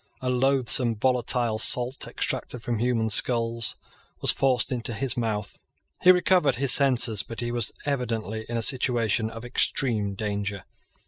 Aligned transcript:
A 0.19 0.31
loathsome 0.31 0.95
volatile 0.95 1.59
salt, 1.59 2.07
extracted 2.07 2.63
from 2.63 2.79
human 2.79 3.07
skulls, 3.11 3.75
was 4.19 4.31
forced 4.31 4.71
into 4.71 4.95
his 4.95 5.15
mouth. 5.15 5.59
He 6.01 6.11
recovered 6.11 6.55
his 6.55 6.73
senses; 6.73 7.21
but 7.21 7.39
he 7.39 7.51
was 7.51 7.71
evidently 7.85 8.47
in 8.49 8.57
a 8.57 8.63
situation 8.63 9.29
of 9.29 9.45
extreme 9.45 10.15
danger. 10.15 10.65